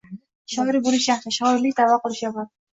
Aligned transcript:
Shoir 0.53 0.77
bo’lish 0.87 1.05
yaxshi, 1.13 1.35
shoirlik 1.37 1.79
da’vo 1.83 2.03
qilish 2.03 2.27
yomon. 2.29 2.55